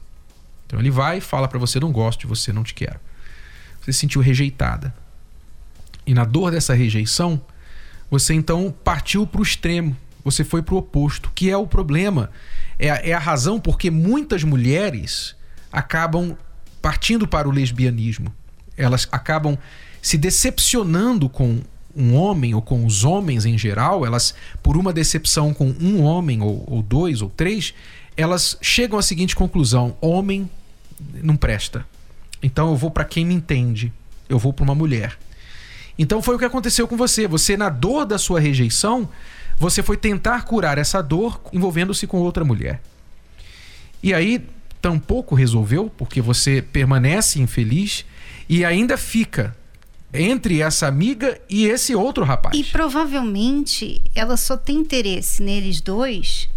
Então 0.67 0.79
ele 0.79 0.91
vai 0.91 1.19
e 1.19 1.21
fala 1.21 1.49
para 1.49 1.59
você: 1.59 1.79
não 1.79 1.93
gosto 1.93 2.21
de 2.21 2.27
você, 2.27 2.53
não 2.53 2.63
te 2.63 2.75
quero. 2.75 2.99
Você 3.81 3.93
se 3.93 3.99
sentiu 3.99 4.21
rejeitada. 4.21 4.95
E 6.07 6.15
na 6.15 6.25
dor 6.25 6.51
dessa 6.51 6.75
rejeição, 6.75 7.41
você 8.11 8.35
então 8.35 8.75
partiu 8.85 9.27
para 9.27 9.41
o 9.41 9.43
extremo. 9.43 9.97
Você 10.23 10.43
foi 10.43 10.63
para 10.63 10.75
o 10.75 10.79
oposto, 10.79 11.31
que 11.35 11.51
é 11.51 11.57
o 11.57 11.67
problema. 11.67 12.31
É 12.79 12.91
a, 12.91 12.97
é 12.97 13.13
a 13.13 13.19
razão 13.19 13.61
porque 13.61 13.91
muitas 13.91 14.43
mulheres 14.43 15.37
acabam 15.71 16.37
partindo 16.81 17.27
para 17.27 17.49
o 17.49 17.51
lesbianismo. 17.51 18.35
Elas 18.77 19.09
acabam 19.13 19.59
se 20.05 20.19
decepcionando 20.19 21.31
com 21.31 21.63
um 21.97 22.15
homem 22.15 22.55
ou 22.55 22.61
com 22.61 22.85
os 22.85 23.05
homens 23.05 23.47
em 23.47 23.57
geral, 23.57 24.05
elas, 24.05 24.35
por 24.63 24.77
uma 24.77 24.93
decepção 24.93 25.55
com 25.55 25.75
um 25.81 26.03
homem 26.03 26.43
ou, 26.43 26.63
ou 26.67 26.83
dois 26.83 27.23
ou 27.23 27.31
três, 27.31 27.73
elas 28.15 28.59
chegam 28.61 28.99
à 28.99 29.03
seguinte 29.03 29.35
conclusão: 29.35 29.97
homem 30.03 30.51
não 31.23 31.39
presta. 31.39 31.87
Então 32.43 32.69
eu 32.69 32.77
vou 32.77 32.91
para 32.91 33.07
quem 33.07 33.25
me 33.25 33.33
entende. 33.33 33.91
Eu 34.29 34.39
vou 34.39 34.53
para 34.53 34.65
uma 34.65 34.75
mulher. 34.75 35.19
Então 35.99 36.21
foi 36.21 36.35
o 36.35 36.39
que 36.39 36.45
aconteceu 36.45 36.87
com 36.87 36.99
você. 36.99 37.27
Você, 37.27 37.57
na 37.57 37.71
dor 37.71 38.05
da 38.05 38.19
sua 38.19 38.39
rejeição, 38.39 39.09
você 39.57 39.83
foi 39.83 39.97
tentar 39.97 40.43
curar 40.43 40.77
essa 40.77 41.01
dor 41.01 41.41
envolvendo-se 41.51 42.07
com 42.07 42.19
outra 42.19 42.45
mulher. 42.45 42.79
E 44.03 44.13
aí 44.13 44.47
tampouco 44.83 45.35
resolveu, 45.35 45.91
porque 45.97 46.21
você 46.21 46.61
permanece 46.61 47.41
infeliz 47.41 48.05
e 48.47 48.67
ainda 48.67 48.99
fica 48.99 49.57
entre 50.15 50.63
essa 50.63 50.87
amiga 50.87 51.41
e 51.51 51.67
esse 51.67 51.95
outro 51.95 52.25
rapaz. 52.25 52.57
E 52.57 52.63
provavelmente 52.65 54.01
ela 54.15 54.37
só 54.37 54.57
tem 54.57 54.77
interesse 54.77 55.43
neles 55.43 55.81
dois 55.81 56.49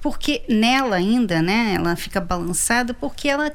porque 0.00 0.42
nela 0.48 0.96
ainda, 0.96 1.42
né? 1.42 1.74
Ela 1.74 1.96
fica 1.96 2.20
balançada 2.20 2.94
porque 2.94 3.28
ela 3.28 3.52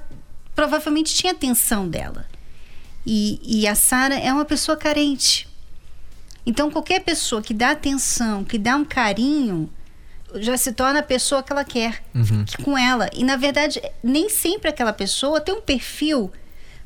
provavelmente 0.54 1.16
tinha 1.16 1.32
atenção 1.32 1.88
dela. 1.88 2.26
E, 3.06 3.40
e 3.44 3.68
a 3.68 3.74
Sara 3.74 4.16
é 4.16 4.32
uma 4.34 4.46
pessoa 4.46 4.78
carente. 4.78 5.48
Então 6.46 6.70
qualquer 6.70 7.02
pessoa 7.04 7.42
que 7.42 7.54
dá 7.54 7.72
atenção, 7.72 8.44
que 8.44 8.58
dá 8.58 8.76
um 8.76 8.84
carinho, 8.84 9.70
já 10.36 10.58
se 10.58 10.74
torna 10.74 11.00
a 11.00 11.04
pessoa 11.04 11.42
que 11.42 11.52
ela 11.52 11.64
quer 11.64 12.04
uhum. 12.14 12.46
com 12.64 12.78
ela. 12.78 13.10
E 13.14 13.24
na 13.24 13.38
verdade, 13.38 13.82
nem 14.04 14.30
sempre 14.30 14.70
aquela 14.70 14.94
pessoa 14.94 15.42
tem 15.42 15.56
um 15.56 15.62
perfil 15.62 16.32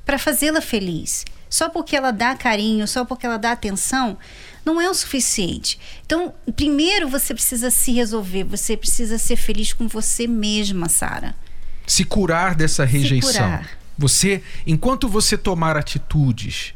para 0.05 0.19
fazê-la 0.19 0.61
feliz 0.61 1.25
só 1.55 1.69
porque 1.69 1.95
ela 1.95 2.11
dá 2.11 2.35
carinho, 2.35 2.85
só 2.85 3.05
porque 3.05 3.25
ela 3.25 3.37
dá 3.37 3.53
atenção, 3.53 4.17
não 4.65 4.81
é 4.81 4.89
o 4.89 4.93
suficiente. 4.93 5.79
Então, 6.05 6.33
primeiro 6.53 7.07
você 7.07 7.33
precisa 7.33 7.71
se 7.71 7.93
resolver, 7.93 8.43
você 8.43 8.75
precisa 8.75 9.17
ser 9.17 9.37
feliz 9.37 9.71
com 9.71 9.87
você 9.87 10.27
mesma, 10.27 10.89
Sara. 10.89 11.33
Se 11.87 12.03
curar 12.03 12.55
dessa 12.55 12.83
rejeição. 12.83 13.31
Se 13.31 13.37
curar. 13.37 13.69
Você, 13.97 14.43
enquanto 14.67 15.07
você 15.07 15.37
tomar 15.37 15.77
atitudes 15.77 16.73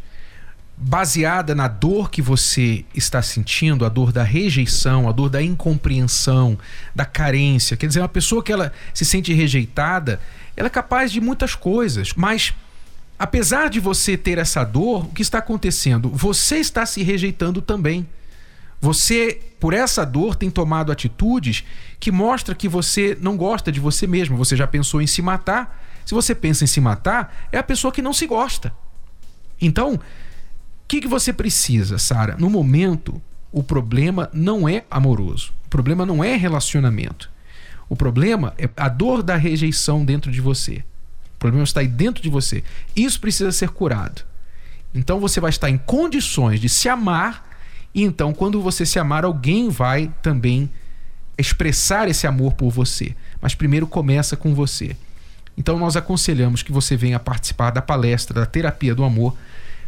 baseada 0.77 1.53
na 1.53 1.67
dor 1.67 2.09
que 2.09 2.21
você 2.21 2.85
está 2.95 3.21
sentindo, 3.21 3.83
a 3.83 3.89
dor 3.89 4.13
da 4.13 4.23
rejeição, 4.23 5.09
a 5.09 5.11
dor 5.11 5.29
da 5.29 5.43
incompreensão, 5.43 6.57
da 6.95 7.03
carência, 7.03 7.75
quer 7.75 7.87
dizer, 7.87 7.99
uma 7.99 8.07
pessoa 8.07 8.41
que 8.41 8.53
ela 8.53 8.71
se 8.93 9.03
sente 9.03 9.33
rejeitada, 9.33 10.21
ela 10.55 10.67
é 10.67 10.71
capaz 10.71 11.11
de 11.11 11.19
muitas 11.19 11.53
coisas, 11.53 12.13
mas 12.15 12.53
apesar 13.19 13.69
de 13.69 13.81
você 13.81 14.15
ter 14.17 14.37
essa 14.37 14.63
dor, 14.63 15.05
o 15.05 15.09
que 15.09 15.21
está 15.21 15.39
acontecendo? 15.39 16.09
Você 16.09 16.55
está 16.57 16.85
se 16.85 17.03
rejeitando 17.03 17.61
também. 17.61 18.07
Você, 18.79 19.41
por 19.59 19.73
essa 19.73 20.05
dor, 20.05 20.35
tem 20.35 20.49
tomado 20.49 20.89
atitudes 20.89 21.65
que 21.99 22.13
mostra 22.13 22.55
que 22.55 22.69
você 22.69 23.17
não 23.19 23.35
gosta 23.35 23.71
de 23.71 23.79
você 23.79 24.07
mesmo. 24.07 24.37
Você 24.37 24.55
já 24.55 24.65
pensou 24.65 25.01
em 25.01 25.07
se 25.07 25.21
matar. 25.21 25.85
Se 26.05 26.13
você 26.13 26.33
pensa 26.33 26.63
em 26.63 26.67
se 26.67 26.79
matar, 26.79 27.47
é 27.51 27.57
a 27.57 27.63
pessoa 27.63 27.91
que 27.91 28.01
não 28.01 28.13
se 28.13 28.25
gosta. 28.25 28.73
Então, 29.61 29.95
o 29.95 29.99
que, 30.87 31.01
que 31.01 31.07
você 31.07 31.33
precisa, 31.33 31.97
Sara? 31.97 32.37
No 32.39 32.49
momento, 32.49 33.21
o 33.51 33.61
problema 33.61 34.29
não 34.31 34.67
é 34.67 34.85
amoroso. 34.89 35.53
O 35.65 35.69
problema 35.69 36.05
não 36.05 36.23
é 36.23 36.35
relacionamento. 36.37 37.29
O 37.89 37.95
problema 37.95 38.53
é 38.57 38.69
a 38.77 38.87
dor 38.87 39.21
da 39.21 39.35
rejeição 39.35 40.05
dentro 40.05 40.31
de 40.31 40.39
você. 40.39 40.83
O 41.39 41.45
problema 41.47 41.63
está 41.63 41.79
aí 41.79 41.87
dentro 41.87 42.21
de 42.21 42.29
você. 42.29 42.65
Isso 42.93 43.17
precisa 43.17 43.49
ser 43.53 43.69
curado. 43.69 44.23
Então 44.93 45.21
você 45.21 45.39
vai 45.39 45.49
estar 45.49 45.69
em 45.69 45.77
condições 45.77 46.59
de 46.59 46.67
se 46.67 46.89
amar, 46.89 47.47
e 47.95 48.03
então, 48.03 48.33
quando 48.33 48.61
você 48.61 48.85
se 48.85 48.99
amar, 48.99 49.23
alguém 49.23 49.69
vai 49.69 50.11
também 50.21 50.69
expressar 51.37 52.09
esse 52.09 52.27
amor 52.27 52.55
por 52.55 52.69
você. 52.69 53.15
Mas 53.41 53.55
primeiro 53.55 53.87
começa 53.87 54.35
com 54.35 54.53
você. 54.53 54.97
Então 55.57 55.79
nós 55.79 55.95
aconselhamos 55.95 56.61
que 56.61 56.73
você 56.73 56.97
venha 56.97 57.17
participar 57.19 57.71
da 57.71 57.81
palestra 57.81 58.41
da 58.41 58.45
terapia 58.45 58.93
do 58.93 59.05
amor, 59.05 59.33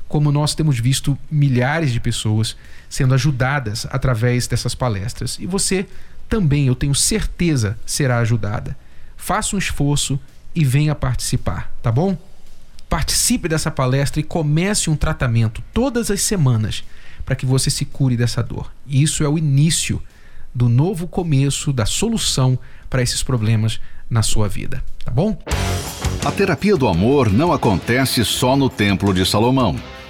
como 0.08 0.32
nós 0.32 0.56
temos 0.56 0.80
visto 0.80 1.18
milhares 1.30 1.92
de 1.92 2.00
pessoas 2.00 2.56
sendo 2.90 3.14
ajudadas 3.14 3.86
através 3.92 4.48
dessas 4.48 4.74
palestras. 4.74 5.38
E 5.38 5.46
você 5.46 5.86
também, 6.30 6.68
eu 6.68 6.76
tenho 6.76 6.96
certeza, 6.96 7.78
será 7.86 8.20
ajudada. 8.20 8.78
Faça 9.18 9.54
um 9.54 9.60
esforço 9.60 10.18
e 10.54 10.66
venha 10.66 10.96
participar, 10.96 11.72
tá 11.82 11.92
bom? 11.92 12.18
Participe 12.90 13.48
dessa 13.48 13.72
palestra 13.72 14.20
e 14.20 14.24
comece 14.24 14.90
um 14.90 14.96
tratamento 14.96 15.64
todas 15.74 16.12
as 16.12 16.22
semanas 16.22 16.84
para 17.24 17.36
que 17.36 17.46
você 17.46 17.70
se 17.70 17.86
cure 17.86 18.18
dessa 18.18 18.44
dor. 18.44 18.72
E 18.86 19.02
isso 19.02 19.24
é 19.24 19.30
o 19.30 19.38
início 19.38 20.02
do 20.54 20.68
novo 20.68 21.08
começo, 21.08 21.72
da 21.72 21.86
solução 21.86 22.60
para 22.90 23.02
esses 23.02 23.24
problemas 23.24 23.80
na 24.10 24.22
sua 24.22 24.50
vida, 24.50 24.84
tá 25.06 25.12
bom? 25.12 25.38
A 26.26 26.32
terapia 26.32 26.76
do 26.76 26.88
amor 26.88 27.32
não 27.32 27.54
acontece 27.54 28.26
só 28.26 28.58
no 28.58 28.70
Templo 28.70 29.14
de 29.14 29.26
Salomão. 29.26 29.76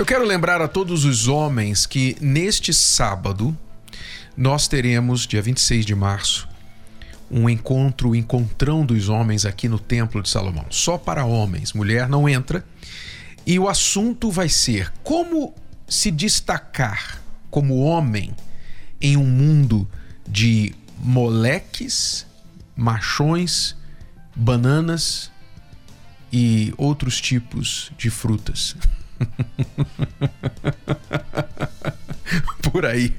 Eu 0.00 0.06
quero 0.06 0.24
lembrar 0.24 0.62
a 0.62 0.66
todos 0.66 1.04
os 1.04 1.28
homens 1.28 1.84
que 1.84 2.16
neste 2.22 2.72
sábado 2.72 3.54
nós 4.34 4.66
teremos, 4.66 5.26
dia 5.26 5.42
26 5.42 5.84
de 5.84 5.94
março, 5.94 6.48
um 7.30 7.50
encontro, 7.50 8.08
o 8.08 8.16
encontrão 8.16 8.86
dos 8.86 9.10
homens 9.10 9.44
aqui 9.44 9.68
no 9.68 9.78
Templo 9.78 10.22
de 10.22 10.30
Salomão. 10.30 10.64
Só 10.70 10.96
para 10.96 11.26
homens, 11.26 11.74
mulher 11.74 12.08
não 12.08 12.26
entra. 12.26 12.64
E 13.44 13.58
o 13.58 13.68
assunto 13.68 14.30
vai 14.30 14.48
ser 14.48 14.90
como 15.04 15.54
se 15.86 16.10
destacar 16.10 17.20
como 17.50 17.80
homem 17.80 18.34
em 19.02 19.18
um 19.18 19.26
mundo 19.26 19.86
de 20.26 20.74
moleques, 20.96 22.26
machões, 22.74 23.76
bananas 24.34 25.30
e 26.32 26.72
outros 26.78 27.20
tipos 27.20 27.92
de 27.98 28.08
frutas. 28.08 28.74
Por 32.62 32.86
aí. 32.86 33.12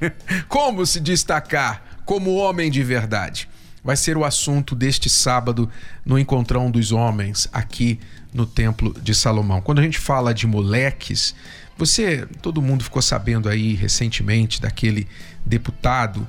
Como 0.48 0.86
se 0.86 1.00
destacar 1.00 1.82
como 2.04 2.34
homem 2.34 2.70
de 2.70 2.82
verdade? 2.82 3.48
vai 3.84 3.96
ser 3.96 4.16
o 4.16 4.24
assunto 4.24 4.74
deste 4.74 5.10
sábado 5.10 5.68
no 6.04 6.18
Encontrão 6.18 6.70
dos 6.70 6.92
Homens, 6.92 7.48
aqui 7.52 7.98
no 8.32 8.46
Templo 8.46 8.94
de 9.02 9.14
Salomão. 9.14 9.60
Quando 9.60 9.80
a 9.80 9.82
gente 9.82 9.98
fala 9.98 10.32
de 10.32 10.46
moleques, 10.46 11.34
você, 11.76 12.26
todo 12.40 12.62
mundo 12.62 12.84
ficou 12.84 13.02
sabendo 13.02 13.48
aí 13.48 13.74
recentemente 13.74 14.60
daquele 14.60 15.06
deputado 15.44 16.26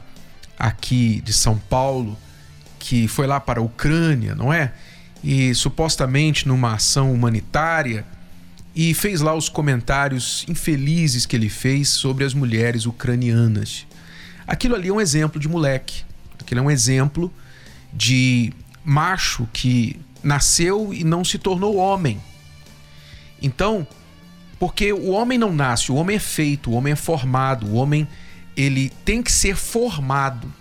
aqui 0.58 1.22
de 1.22 1.34
São 1.34 1.58
Paulo 1.58 2.18
que 2.80 3.08
foi 3.08 3.28
lá 3.28 3.40
para 3.40 3.62
a 3.62 3.64
Ucrânia, 3.64 4.36
não 4.36 4.52
é? 4.52 4.74
E 5.24 5.56
supostamente 5.56 6.48
numa 6.48 6.74
ação 6.74 7.14
humanitária 7.14 8.06
e 8.76 8.94
fez 8.94 9.22
lá 9.22 9.36
os 9.36 9.50
comentários 9.50 10.46
infelizes 10.48 11.26
que 11.26 11.36
ele 11.36 11.50
fez 11.50 11.90
sobre 11.90 12.24
as 12.24 12.34
mulheres 12.34 12.86
ucranianas. 12.86 13.86
Aquilo 14.48 14.76
ali 14.76 14.90
é 14.90 14.94
um 14.94 15.00
exemplo 15.00 15.40
de 15.40 15.48
moleque. 15.48 16.04
Aquilo 16.40 16.60
é 16.60 16.64
um 16.64 16.72
exemplo 16.72 17.32
de 17.94 18.52
macho 18.84 19.48
que 19.54 20.00
nasceu 20.24 20.94
e 20.94 21.04
não 21.04 21.24
se 21.24 21.38
tornou 21.38 21.76
homem. 21.76 22.20
Então, 23.42 23.86
porque 24.58 24.92
o 24.92 25.12
homem 25.12 25.38
não 25.38 25.54
nasce, 25.54 25.92
o 25.92 25.96
homem 25.96 26.16
é 26.16 26.20
feito, 26.20 26.72
o 26.72 26.74
homem 26.74 26.94
é 26.94 26.96
formado, 26.96 27.68
o 27.68 27.74
homem 27.76 28.08
ele 28.56 28.90
tem 29.04 29.22
que 29.22 29.32
ser 29.32 29.56
formado. 29.56 30.52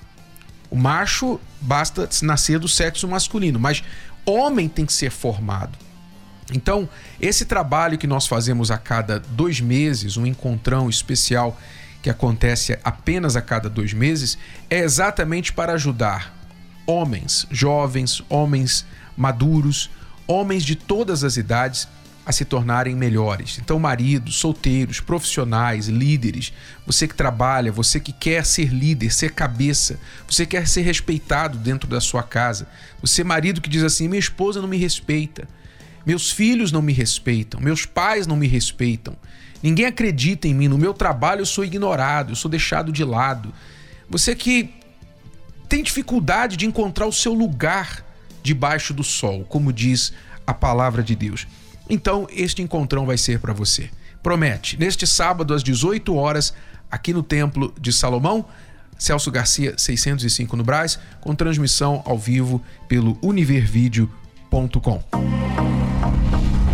O 0.71 0.77
macho 0.77 1.41
basta 1.61 2.09
nascer 2.23 2.59
do 2.59 2.69
sexo 2.69 3.07
masculino, 3.07 3.59
mas 3.59 3.83
homem 4.27 4.69
tem 4.69 4.85
que 4.85 4.93
ser 4.93 5.11
formado. 5.11 5.79
Então, 6.53 6.89
esse 7.21 7.45
trabalho 7.45 7.99
que 7.99 8.07
nós 8.07 8.27
fazemos 8.27 8.71
a 8.71 8.79
cada 8.79 9.21
dois 9.21 9.61
meses, 9.61 10.17
um 10.17 10.27
encontrão 10.27 10.89
especial 10.89 11.59
que 12.03 12.11
acontece 12.11 12.79
apenas 12.83 13.37
a 13.37 13.43
cada 13.43 13.71
dois 13.71 13.93
meses, 13.93 14.37
é 14.69 14.81
exatamente 14.81 15.53
para 15.53 15.75
ajudar 15.75 16.35
homens, 16.87 17.47
jovens, 17.51 18.23
homens 18.29 18.85
maduros, 19.17 19.89
homens 20.27 20.65
de 20.65 20.75
todas 20.75 21.23
as 21.23 21.37
idades 21.37 21.87
a 22.25 22.31
se 22.31 22.45
tornarem 22.45 22.95
melhores. 22.95 23.59
Então, 23.59 23.79
maridos, 23.79 24.37
solteiros, 24.37 25.01
profissionais, 25.01 25.89
líderes, 25.89 26.53
você 26.87 27.09
que 27.09 27.15
trabalha, 27.15 27.73
você 27.73 27.99
que 27.99 28.13
quer 28.13 28.45
ser 28.45 28.67
líder, 28.67 29.13
ser 29.13 29.33
cabeça, 29.33 29.99
você 30.29 30.47
quer 30.47 30.69
ser 30.69 30.83
respeitado 30.83 31.59
dentro 31.59 31.89
da 31.89 32.01
sua 32.01 32.23
casa. 32.23 32.69
Você, 33.01 33.25
marido, 33.25 33.61
que 33.61 33.69
diz 33.69 33.83
assim: 33.83 34.07
minha 34.07 34.21
esposa 34.21 34.61
não 34.61 34.69
me 34.69 34.77
respeita, 34.77 35.49
meus 36.05 36.31
filhos 36.31 36.73
não 36.73 36.83
me 36.83 36.93
respeitam, 36.93 37.61
meus 37.61 37.87
pais 37.87 38.27
não 38.27 38.37
me 38.37 38.47
respeitam, 38.47 39.17
ninguém 39.63 39.87
acredita 39.87 40.49
em 40.49 40.55
mim, 40.55 40.69
no 40.69 40.79
meu 40.79 40.95
trabalho 40.95 41.43
eu 41.43 41.47
sou 41.47 41.65
ignorado, 41.65 42.33
eu 42.33 42.37
sou 42.37 42.51
deixado 42.51 42.93
de 42.93 43.05
lado. 43.05 43.53
Você 44.09 44.35
que 44.35 44.71
tem 45.69 45.83
dificuldade 45.83 46.57
de 46.57 46.67
encontrar 46.67 47.07
o 47.07 47.13
seu 47.13 47.33
lugar 47.33 48.05
debaixo 48.43 48.93
do 48.93 49.03
sol, 49.03 49.45
como 49.49 49.73
diz 49.73 50.13
a 50.47 50.53
palavra 50.53 51.03
de 51.03 51.15
Deus. 51.15 51.47
Então, 51.89 52.27
este 52.31 52.61
encontrão 52.63 53.07
vai 53.07 53.17
ser 53.17 53.39
para 53.39 53.53
você. 53.53 53.91
Promete, 54.23 54.79
neste 54.79 55.07
sábado 55.07 55.55
às 55.55 55.63
18 55.63 56.15
horas, 56.15 56.55
aqui 56.91 57.13
no 57.13 57.23
Templo 57.23 57.73
de 57.81 57.93
Salomão, 57.93 58.45
Celso 58.99 59.31
Garcia 59.31 59.75
605 59.77 60.57
no 60.57 60.63
Braz, 60.63 60.99
com 61.21 61.35
transmissão 61.35 62.03
ao 62.05 62.19
vivo 62.19 62.63
pelo 62.89 63.19
univervideo.com. 63.23 65.03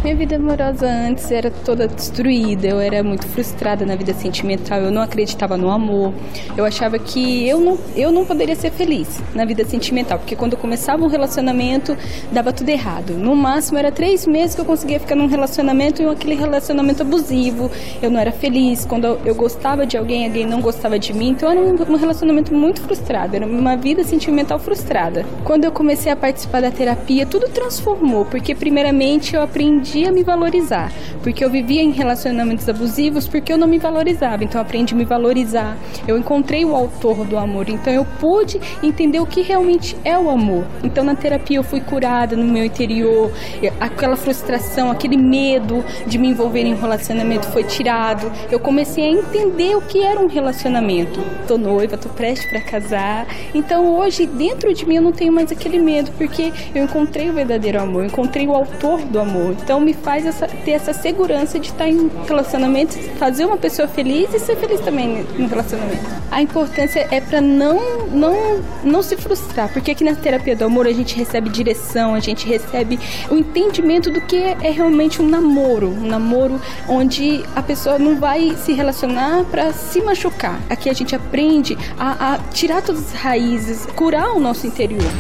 Minha 0.09 0.17
vida 0.17 0.37
amorosa 0.37 0.87
antes 0.87 1.31
era 1.31 1.51
toda 1.51 1.87
destruída, 1.87 2.67
eu 2.67 2.81
era 2.81 3.05
muito 3.05 3.27
frustrada 3.27 3.85
na 3.85 3.95
vida 3.95 4.15
sentimental, 4.15 4.81
eu 4.81 4.91
não 4.91 5.03
acreditava 5.03 5.55
no 5.55 5.71
amor. 5.71 6.15
Eu 6.57 6.65
achava 6.65 6.99
que 6.99 7.47
eu 7.47 7.61
não, 7.61 7.79
eu 7.95 8.11
não 8.11 8.25
poderia 8.25 8.57
ser 8.57 8.71
feliz 8.71 9.21
na 9.35 9.45
vida 9.45 9.67
sentimental, 9.67 10.19
porque 10.19 10.35
quando 10.35 10.55
eu 10.55 10.59
começava 10.59 11.05
um 11.05 11.09
relacionamento, 11.09 11.95
dava 12.33 12.55
tudo 12.55 12.71
errado. 12.71 13.19
No 13.19 13.37
máximo 13.37 13.77
era 13.77 13.93
três 13.93 14.27
meses 14.27 14.55
que 14.55 14.63
eu 14.63 14.65
conseguia 14.65 14.99
ficar 14.99 15.15
num 15.15 15.27
relacionamento 15.27 16.01
e 16.01 16.07
aquele 16.07 16.37
relacionamento 16.37 17.03
abusivo. 17.03 17.71
Eu 18.01 18.11
não 18.11 18.19
era 18.19 18.33
feliz. 18.33 18.87
Quando 18.87 19.05
eu, 19.27 19.35
gostava 19.35 19.85
de 19.85 19.99
alguém, 19.99 20.25
alguém 20.25 20.47
não 20.47 20.63
gostava 20.63 20.99
de 20.99 21.13
mim. 21.13 21.33
Então 21.33 21.51
era 21.51 21.61
um 21.61 21.97
relacionamento 21.97 22.55
muito 22.55 22.81
frustrado, 22.81 23.37
era 23.37 23.45
uma 23.45 23.77
vida 23.77 24.03
sentimental 24.05 24.59
frustrada. 24.59 25.27
Quando 25.45 25.65
eu 25.65 25.71
comecei 25.71 26.11
a 26.11 26.17
participar 26.17 26.63
da 26.63 26.71
terapia, 26.71 27.27
tudo 27.27 27.47
transformou, 27.51 28.25
porque 28.25 28.55
primeiramente 28.55 29.35
eu 29.35 29.43
aprendi 29.43 29.98
aprendi 29.99 30.07
a 30.07 30.13
me 30.13 30.23
valorizar, 30.23 30.93
porque 31.23 31.45
eu 31.45 31.51
vivia 31.51 31.83
em 31.83 31.91
relacionamentos 31.91 32.69
abusivos 32.69 33.27
porque 33.27 33.53
eu 33.53 33.59
não 33.59 33.67
me 33.67 33.79
valorizava. 33.79 34.45
Então 34.45 34.61
eu 34.61 34.63
aprendi 34.63 34.95
a 34.95 34.97
me 34.97 35.05
valorizar. 35.05 35.77
Eu 36.07 36.17
encontrei 36.17 36.65
o 36.65 36.75
autor 36.75 37.25
do 37.25 37.37
amor, 37.37 37.69
então 37.69 37.93
eu 37.93 38.05
pude 38.21 38.61
entender 38.83 39.21
o 39.21 39.27
que 39.27 39.43
realmente 39.43 39.97
é 40.05 40.17
o 40.19 40.31
amor. 40.31 40.65
Então 40.85 41.03
na 41.03 41.15
terapia 41.15 41.57
eu 41.57 41.65
fui 41.65 41.81
curada 41.81 42.37
no 42.37 42.45
meu 42.45 42.65
interior, 42.65 43.33
aquela 43.81 44.17
frustração, 44.17 44.91
aquele 44.91 45.17
medo 45.17 45.85
de 46.07 46.19
me 46.19 46.29
envolver 46.29 46.63
em 46.63 46.75
um 46.75 46.81
relacionamento 46.81 47.47
foi 47.49 47.65
tirado. 47.65 48.31
Eu 48.51 48.61
comecei 48.61 49.05
a 49.05 49.11
entender 49.11 49.77
o 49.77 49.81
que 49.81 50.03
era 50.03 50.21
um 50.21 50.29
relacionamento. 50.29 51.21
Tô 51.47 51.59
noiva, 51.59 51.97
tô 51.97 52.09
prestes 52.09 52.49
para 52.51 52.61
casar. 52.61 53.27
Então 53.55 53.97
hoje 53.97 54.27
dentro 54.27 54.73
de 54.73 54.87
mim 54.87 54.97
eu 54.97 55.03
não 55.03 55.13
tenho 55.13 55.33
mais 55.33 55.51
aquele 55.51 55.79
medo 55.79 56.11
porque 56.17 56.53
eu 56.75 56.85
encontrei 56.85 57.29
o 57.31 57.33
verdadeiro 57.33 57.81
amor, 57.81 58.05
encontrei 58.05 58.47
o 58.47 58.55
autor 58.55 59.01
do 59.03 59.19
amor. 59.19 59.57
Então 59.63 59.88
me 59.89 59.95
faz 59.95 60.27
essa, 60.27 60.47
ter 60.47 60.73
essa 60.73 60.93
segurança 60.93 61.59
de 61.59 61.69
estar 61.69 61.89
em 61.89 62.11
relacionamento, 62.27 62.99
fazer 63.17 63.47
uma 63.47 63.57
pessoa 63.57 63.89
feliz 63.89 64.35
e 64.35 64.39
ser 64.39 64.55
feliz 64.57 64.81
também 64.81 65.25
no 65.39 65.49
relacionamento. 65.49 66.05
A 66.31 66.43
importância 66.43 67.09
é 67.11 67.23
para 67.23 67.41
não, 67.41 68.07
não, 68.09 68.63
não 68.85 69.03
se 69.03 69.17
frustrar, 69.17 69.73
porque 69.73 69.93
aqui 69.93 70.05
na 70.05 70.15
terapia 70.15 70.55
do 70.55 70.67
amor 70.67 70.87
a 70.87 70.93
gente 70.93 71.17
recebe 71.17 71.49
direção, 71.49 72.15
a 72.15 72.21
gente 72.21 72.47
recebe 72.47 73.01
o 73.31 73.37
entendimento 73.37 74.11
do 74.11 74.21
que 74.21 74.37
é 74.37 74.71
realmente 74.71 75.23
um 75.23 75.27
namoro, 75.27 75.89
um 75.89 76.07
namoro 76.07 76.61
onde 76.87 77.43
a 77.57 77.63
pessoa 77.63 77.99
não 77.99 78.21
vai 78.21 78.55
se 78.57 78.75
relacionar 78.75 79.45
para 79.45 79.73
se 79.73 80.03
machucar. 80.03 80.61
Aqui 80.69 80.91
a 80.91 80.93
gente 80.93 81.17
aprende 81.17 81.79
a, 81.99 82.35
a 82.35 82.39
tirar 82.53 82.83
todas 82.83 83.07
as 83.07 83.13
raízes, 83.15 83.87
curar 83.87 84.33
o 84.33 84.39
nosso 84.39 84.67
interior. 84.67 85.11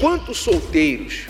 Quantos 0.00 0.38
solteiros, 0.38 1.26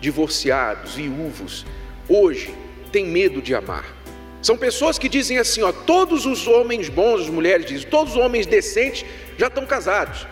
divorciados, 0.00 0.94
viúvos, 0.94 1.66
hoje 2.08 2.54
tem 2.90 3.04
medo 3.04 3.42
de 3.42 3.54
amar. 3.54 3.98
São 4.40 4.56
pessoas 4.56 4.98
que 4.98 5.08
dizem 5.08 5.38
assim, 5.38 5.62
ó, 5.62 5.72
todos 5.72 6.24
os 6.24 6.46
homens 6.46 6.88
bons, 6.88 7.22
as 7.22 7.28
mulheres 7.28 7.66
dizem, 7.66 7.88
todos 7.88 8.14
os 8.14 8.18
homens 8.18 8.46
decentes 8.46 9.04
já 9.36 9.48
estão 9.48 9.66
casados. 9.66 10.26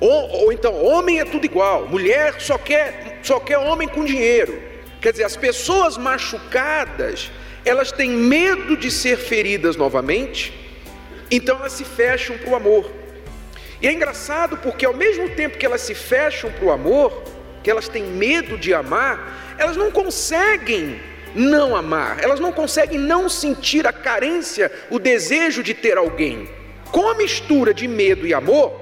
Ou, 0.00 0.44
ou 0.44 0.52
então, 0.52 0.80
homem 0.84 1.18
é 1.18 1.24
tudo 1.24 1.44
igual, 1.44 1.88
mulher 1.88 2.40
só 2.40 2.56
quer, 2.56 3.18
só 3.22 3.40
quer 3.40 3.58
homem 3.58 3.88
com 3.88 4.04
dinheiro. 4.04 4.62
Quer 5.00 5.12
dizer, 5.12 5.24
as 5.24 5.36
pessoas 5.36 5.96
machucadas, 5.96 7.30
elas 7.64 7.90
têm 7.90 8.10
medo 8.10 8.76
de 8.76 8.90
ser 8.90 9.16
feridas 9.16 9.76
novamente, 9.76 10.52
então 11.30 11.56
elas 11.58 11.72
se 11.72 11.84
fecham 11.84 12.38
para 12.38 12.50
o 12.50 12.56
amor. 12.56 12.90
E 13.82 13.86
é 13.86 13.92
engraçado 13.92 14.56
porque 14.56 14.86
ao 14.86 14.94
mesmo 14.94 15.28
tempo 15.30 15.58
que 15.58 15.66
elas 15.66 15.80
se 15.80 15.94
fecham 15.94 16.50
para 16.50 16.64
o 16.64 16.70
amor, 16.70 17.22
que 17.62 17.70
elas 17.70 17.88
têm 17.88 18.04
medo 18.04 18.56
de 18.56 18.72
amar, 18.72 19.56
elas 19.58 19.76
não 19.76 19.90
conseguem 19.90 21.00
não 21.34 21.76
amar, 21.76 22.22
elas 22.22 22.40
não 22.40 22.52
conseguem 22.52 22.98
não 22.98 23.28
sentir 23.28 23.86
a 23.86 23.92
carência, 23.92 24.70
o 24.90 24.98
desejo 24.98 25.62
de 25.62 25.74
ter 25.74 25.96
alguém. 25.96 26.48
Com 26.90 27.08
a 27.08 27.14
mistura 27.14 27.74
de 27.74 27.86
medo 27.86 28.26
e 28.26 28.32
amor, 28.32 28.72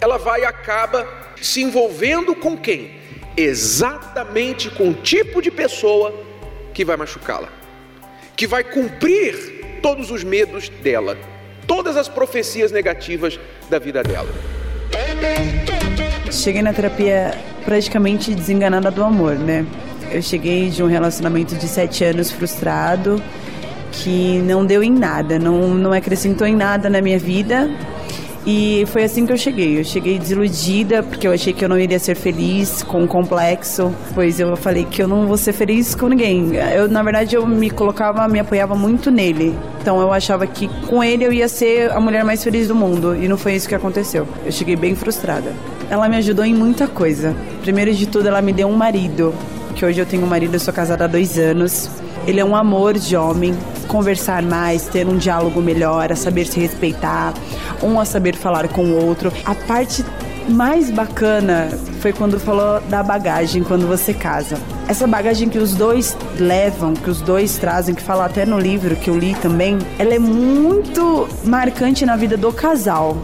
ela 0.00 0.18
vai 0.18 0.42
e 0.42 0.44
acaba 0.44 1.06
se 1.40 1.62
envolvendo 1.62 2.34
com 2.34 2.56
quem? 2.56 2.96
Exatamente 3.36 4.70
com 4.70 4.90
o 4.90 4.94
tipo 4.94 5.40
de 5.42 5.50
pessoa 5.50 6.14
que 6.72 6.84
vai 6.84 6.96
machucá-la, 6.96 7.48
que 8.36 8.46
vai 8.46 8.62
cumprir 8.62 9.80
todos 9.82 10.10
os 10.10 10.22
medos 10.22 10.68
dela, 10.68 11.16
todas 11.66 11.96
as 11.96 12.08
profecias 12.08 12.70
negativas 12.70 13.38
da 13.68 13.78
vida 13.78 14.02
dela. 14.02 14.32
Cheguei 16.30 16.62
na 16.62 16.72
terapia 16.72 17.34
praticamente 17.64 18.34
desenganada 18.34 18.90
do 18.90 19.02
amor, 19.02 19.38
né? 19.38 19.64
Eu 20.10 20.22
cheguei 20.22 20.70
de 20.70 20.82
um 20.82 20.86
relacionamento 20.86 21.54
de 21.54 21.66
sete 21.66 22.04
anos 22.04 22.30
frustrado, 22.30 23.20
que 23.92 24.38
não 24.44 24.64
deu 24.64 24.82
em 24.82 24.90
nada, 24.90 25.38
não, 25.38 25.74
não 25.74 25.92
acrescentou 25.92 26.46
em 26.46 26.54
nada 26.54 26.88
na 26.88 27.00
minha 27.00 27.18
vida. 27.18 27.70
E 28.46 28.84
foi 28.88 29.04
assim 29.04 29.24
que 29.24 29.32
eu 29.32 29.38
cheguei. 29.38 29.78
Eu 29.78 29.84
cheguei 29.84 30.18
desiludida 30.18 31.02
porque 31.02 31.26
eu 31.26 31.32
achei 31.32 31.52
que 31.52 31.64
eu 31.64 31.68
não 31.68 31.78
iria 31.78 31.98
ser 31.98 32.14
feliz 32.14 32.82
com 32.82 33.02
um 33.02 33.06
complexo, 33.06 33.94
pois 34.14 34.38
eu 34.38 34.54
falei 34.54 34.84
que 34.84 35.02
eu 35.02 35.08
não 35.08 35.26
vou 35.26 35.38
ser 35.38 35.54
feliz 35.54 35.94
com 35.94 36.08
ninguém. 36.08 36.54
Eu, 36.54 36.86
na 36.86 37.02
verdade, 37.02 37.36
eu 37.36 37.46
me 37.46 37.70
colocava, 37.70 38.28
me 38.28 38.38
apoiava 38.38 38.74
muito 38.74 39.10
nele. 39.10 39.56
Então 39.80 39.98
eu 39.98 40.12
achava 40.12 40.46
que 40.46 40.68
com 40.86 41.02
ele 41.02 41.24
eu 41.24 41.32
ia 41.32 41.48
ser 41.48 41.90
a 41.90 42.00
mulher 42.00 42.22
mais 42.22 42.44
feliz 42.44 42.68
do 42.68 42.74
mundo 42.74 43.16
e 43.16 43.26
não 43.28 43.38
foi 43.38 43.54
isso 43.54 43.66
que 43.66 43.74
aconteceu. 43.74 44.28
Eu 44.44 44.52
cheguei 44.52 44.76
bem 44.76 44.94
frustrada. 44.94 45.52
Ela 45.88 46.06
me 46.08 46.16
ajudou 46.16 46.44
em 46.44 46.54
muita 46.54 46.86
coisa. 46.86 47.34
Primeiro 47.62 47.94
de 47.94 48.06
tudo, 48.06 48.28
ela 48.28 48.42
me 48.42 48.52
deu 48.52 48.68
um 48.68 48.76
marido 48.76 49.34
que 49.74 49.84
hoje 49.84 50.00
eu 50.00 50.06
tenho 50.06 50.22
um 50.22 50.26
marido, 50.26 50.54
eu 50.54 50.60
sou 50.60 50.72
casada 50.72 51.04
há 51.04 51.08
dois 51.08 51.38
anos. 51.38 51.90
Ele 52.26 52.40
é 52.40 52.44
um 52.44 52.56
amor 52.56 52.94
de 52.94 53.16
homem, 53.16 53.54
conversar 53.88 54.42
mais, 54.42 54.86
ter 54.86 55.06
um 55.06 55.18
diálogo 55.18 55.60
melhor, 55.60 56.10
a 56.10 56.16
saber 56.16 56.46
se 56.46 56.58
respeitar, 56.58 57.34
um 57.82 58.00
a 58.00 58.04
saber 58.04 58.34
falar 58.36 58.68
com 58.68 58.84
o 58.84 59.04
outro. 59.04 59.32
A 59.44 59.54
parte 59.54 60.04
mais 60.48 60.90
bacana 60.90 61.68
foi 62.00 62.12
quando 62.12 62.38
falou 62.38 62.80
da 62.82 63.02
bagagem 63.02 63.62
quando 63.62 63.86
você 63.86 64.12
casa. 64.12 64.58
Essa 64.88 65.06
bagagem 65.06 65.48
que 65.48 65.58
os 65.58 65.74
dois 65.74 66.16
levam, 66.38 66.94
que 66.94 67.08
os 67.08 67.20
dois 67.20 67.56
trazem, 67.56 67.94
que 67.94 68.02
fala 68.02 68.26
até 68.26 68.44
no 68.44 68.58
livro 68.58 68.94
que 68.96 69.08
eu 69.08 69.18
li 69.18 69.34
também, 69.36 69.78
ela 69.98 70.14
é 70.14 70.18
muito 70.18 71.26
marcante 71.44 72.04
na 72.04 72.16
vida 72.16 72.36
do 72.36 72.52
casal. 72.52 73.16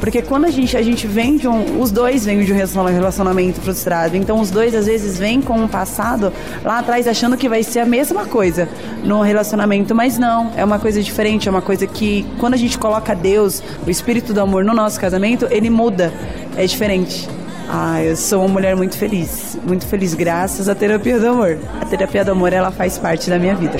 Porque 0.00 0.22
quando 0.22 0.44
a 0.44 0.50
gente, 0.50 0.76
a 0.76 0.82
gente 0.82 1.06
vem 1.06 1.36
de 1.36 1.48
um. 1.48 1.80
Os 1.80 1.90
dois 1.90 2.24
vêm 2.24 2.44
de 2.44 2.52
um 2.52 2.56
relacionamento 2.56 3.60
frustrado. 3.60 4.16
Então 4.16 4.40
os 4.40 4.50
dois 4.50 4.74
às 4.74 4.86
vezes 4.86 5.18
vêm 5.18 5.40
com 5.40 5.54
um 5.54 5.68
passado 5.68 6.32
lá 6.64 6.78
atrás 6.78 7.06
achando 7.06 7.36
que 7.36 7.48
vai 7.48 7.62
ser 7.62 7.80
a 7.80 7.86
mesma 7.86 8.26
coisa 8.26 8.68
no 9.02 9.22
relacionamento. 9.22 9.94
Mas 9.94 10.18
não, 10.18 10.52
é 10.56 10.64
uma 10.64 10.78
coisa 10.78 11.02
diferente, 11.02 11.48
é 11.48 11.50
uma 11.50 11.62
coisa 11.62 11.86
que 11.86 12.26
quando 12.38 12.54
a 12.54 12.58
gente 12.58 12.78
coloca 12.78 13.14
Deus, 13.14 13.62
o 13.86 13.90
espírito 13.90 14.32
do 14.32 14.40
amor 14.40 14.64
no 14.64 14.74
nosso 14.74 15.00
casamento, 15.00 15.46
ele 15.50 15.70
muda. 15.70 16.12
É 16.56 16.66
diferente. 16.66 17.28
Ah, 17.68 18.02
eu 18.02 18.16
sou 18.16 18.40
uma 18.40 18.48
mulher 18.48 18.76
muito 18.76 18.96
feliz, 18.96 19.58
muito 19.66 19.86
feliz 19.86 20.14
graças 20.14 20.68
à 20.68 20.74
terapia 20.74 21.18
do 21.18 21.26
amor. 21.28 21.58
A 21.80 21.84
terapia 21.84 22.24
do 22.24 22.30
amor 22.30 22.52
ela 22.52 22.70
faz 22.70 22.96
parte 22.96 23.28
da 23.28 23.38
minha 23.38 23.56
vida. 23.56 23.76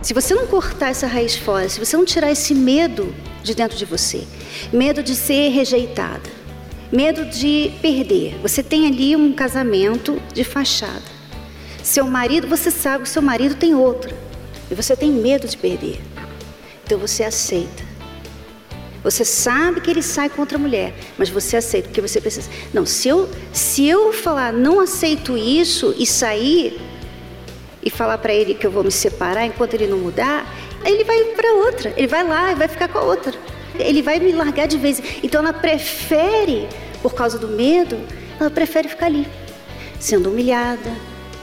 Se 0.00 0.14
você 0.14 0.34
não 0.34 0.46
cortar 0.46 0.88
essa 0.88 1.06
raiz 1.06 1.36
fora, 1.36 1.68
se 1.68 1.78
você 1.78 1.96
não 1.96 2.04
tirar 2.04 2.32
esse 2.32 2.54
medo 2.54 3.14
de 3.42 3.54
dentro 3.54 3.76
de 3.76 3.84
você, 3.84 4.24
medo 4.72 5.02
de 5.02 5.14
ser 5.14 5.48
rejeitada, 5.48 6.42
Medo 6.92 7.24
de 7.24 7.72
perder. 7.80 8.38
Você 8.42 8.62
tem 8.62 8.86
ali 8.86 9.16
um 9.16 9.32
casamento 9.32 10.20
de 10.34 10.44
fachada. 10.44 11.00
Seu 11.82 12.06
marido, 12.06 12.46
você 12.46 12.70
sabe 12.70 13.04
que 13.04 13.08
seu 13.08 13.22
marido 13.22 13.54
tem 13.54 13.74
outro. 13.74 14.14
E 14.70 14.74
você 14.74 14.94
tem 14.94 15.10
medo 15.10 15.48
de 15.48 15.56
perder. 15.56 15.98
Então 16.84 16.98
você 16.98 17.24
aceita. 17.24 17.82
Você 19.02 19.24
sabe 19.24 19.80
que 19.80 19.90
ele 19.90 20.02
sai 20.02 20.28
contra 20.28 20.58
a 20.58 20.60
mulher, 20.60 20.94
mas 21.16 21.30
você 21.30 21.56
aceita 21.56 21.88
porque 21.88 22.02
você 22.02 22.20
precisa. 22.20 22.50
Não, 22.74 22.84
se 22.84 23.08
eu, 23.08 23.26
se 23.54 23.88
eu 23.88 24.12
falar 24.12 24.52
não 24.52 24.78
aceito 24.78 25.34
isso 25.34 25.94
e 25.96 26.04
sair 26.04 26.78
e 27.82 27.88
falar 27.88 28.18
para 28.18 28.34
ele 28.34 28.52
que 28.52 28.66
eu 28.66 28.70
vou 28.70 28.84
me 28.84 28.92
separar 28.92 29.46
enquanto 29.46 29.72
ele 29.72 29.86
não 29.86 29.98
mudar, 29.98 30.46
ele 30.84 31.04
vai 31.04 31.24
para 31.36 31.52
outra. 31.54 31.92
Ele 31.96 32.06
vai 32.06 32.26
lá 32.26 32.52
e 32.52 32.54
vai 32.54 32.68
ficar 32.68 32.88
com 32.88 32.98
a 32.98 33.02
outra. 33.02 33.32
Ele 33.78 34.02
vai 34.02 34.18
me 34.18 34.32
largar 34.32 34.66
de 34.66 34.76
vez. 34.76 35.02
Então 35.22 35.40
ela 35.40 35.52
prefere, 35.52 36.68
por 37.02 37.14
causa 37.14 37.38
do 37.38 37.48
medo, 37.48 37.98
ela 38.38 38.50
prefere 38.50 38.88
ficar 38.88 39.06
ali, 39.06 39.26
sendo 39.98 40.30
humilhada, 40.30 40.90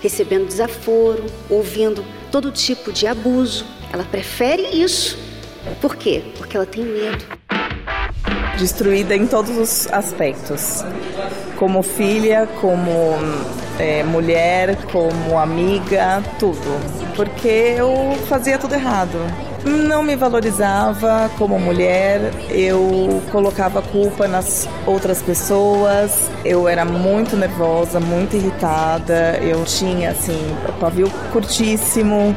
recebendo 0.01 0.47
desaforo, 0.47 1.25
ouvindo 1.49 2.05
todo 2.31 2.51
tipo 2.51 2.91
de 2.91 3.07
abuso. 3.07 3.65
Ela 3.91 4.03
prefere 4.03 4.63
isso. 4.67 5.17
Por 5.81 5.95
quê? 5.95 6.23
Porque 6.37 6.55
ela 6.55 6.65
tem 6.65 6.83
medo. 6.83 7.25
Destruída 8.57 9.15
em 9.15 9.25
todos 9.25 9.57
os 9.57 9.87
aspectos. 9.91 10.83
Como 11.57 11.81
filha, 11.81 12.47
como 12.59 13.15
é, 13.79 14.03
mulher, 14.03 14.75
como 14.91 15.39
amiga, 15.39 16.21
tudo. 16.37 16.98
Porque 17.19 17.49
eu 17.49 18.17
fazia 18.29 18.57
tudo 18.57 18.75
errado. 18.75 19.19
Não 19.65 20.01
me 20.01 20.15
valorizava 20.15 21.29
como 21.37 21.59
mulher, 21.59 22.31
eu 22.49 23.21
colocava 23.29 23.81
culpa 23.81 24.25
nas 24.25 24.69
outras 24.87 25.21
pessoas, 25.21 26.31
eu 26.45 26.65
era 26.65 26.85
muito 26.85 27.35
nervosa, 27.35 27.99
muito 27.99 28.37
irritada, 28.37 29.37
eu 29.41 29.65
tinha 29.65 30.11
assim, 30.11 30.39
pavio 30.79 31.11
curtíssimo 31.33 32.33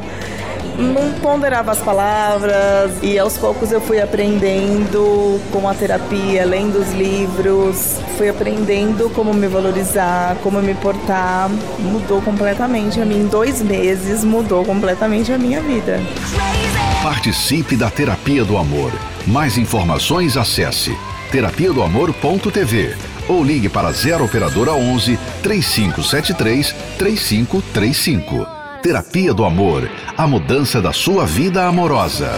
não 0.77 1.11
ponderava 1.13 1.71
as 1.71 1.79
palavras 1.79 2.91
e 3.01 3.17
aos 3.19 3.37
poucos 3.37 3.71
eu 3.71 3.79
fui 3.79 4.01
aprendendo 4.01 5.39
com 5.51 5.67
a 5.67 5.73
terapia, 5.73 6.45
lendo 6.45 6.79
os 6.79 6.91
livros, 6.93 7.99
fui 8.17 8.29
aprendendo 8.29 9.09
como 9.11 9.33
me 9.33 9.47
valorizar, 9.47 10.35
como 10.41 10.61
me 10.61 10.73
portar. 10.75 11.49
Mudou 11.79 12.21
completamente 12.21 12.99
a 12.99 13.05
mim. 13.05 13.21
Em 13.21 13.27
dois 13.27 13.61
meses 13.61 14.23
mudou 14.23 14.65
completamente 14.65 15.31
a 15.31 15.37
minha 15.37 15.61
vida. 15.61 15.99
Participe 17.01 17.75
da 17.75 17.89
Terapia 17.89 18.43
do 18.43 18.57
Amor. 18.57 18.91
Mais 19.27 19.57
informações 19.57 20.35
acesse 20.37 20.95
terapia 21.31 21.71
do 21.71 21.81
amor.tv 21.81 22.95
ou 23.27 23.43
ligue 23.43 23.69
para 23.69 23.91
0 23.91 24.25
operadora 24.25 24.73
11 24.73 25.17
3573 25.41 26.75
3535. 26.97 28.62
Terapia 28.83 29.33
do 29.33 29.45
Amor 29.45 29.89
a 30.17 30.27
mudança 30.27 30.81
da 30.81 30.91
sua 30.91 31.25
vida 31.25 31.65
amorosa. 31.65 32.29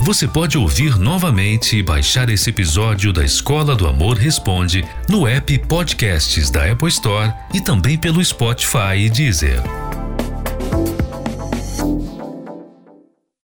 Você 0.00 0.26
pode 0.26 0.56
ouvir 0.56 0.98
novamente 0.98 1.76
e 1.76 1.82
baixar 1.82 2.30
esse 2.30 2.48
episódio 2.48 3.12
da 3.12 3.22
Escola 3.22 3.76
do 3.76 3.86
Amor 3.86 4.16
Responde 4.16 4.82
no 5.10 5.28
app 5.28 5.58
Podcasts 5.58 6.48
da 6.48 6.72
Apple 6.72 6.88
Store 6.88 7.34
e 7.52 7.60
também 7.60 7.98
pelo 7.98 8.24
Spotify 8.24 8.96
e 8.96 9.10
Deezer. 9.10 9.89